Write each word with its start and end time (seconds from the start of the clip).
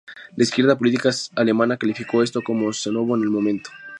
La 0.35 0.41
izquierda 0.43 0.75
política 0.79 1.11
alemana 1.35 1.77
calificó 1.77 2.23
esto 2.23 2.41
como 2.41 2.73
xenófobo 2.73 3.15
en 3.15 3.21
el 3.21 3.29
momento. 3.29 3.69